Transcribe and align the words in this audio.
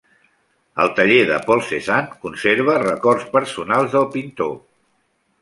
El 0.85 0.87
taller 0.99 1.19
de 1.31 1.37
Paul 1.49 1.61
Cézanne 1.67 2.17
conserva 2.23 2.79
records 2.85 3.29
personals 3.37 3.95
del 3.99 4.09
pintor. 4.19 4.53